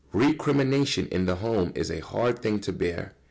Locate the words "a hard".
1.91-2.39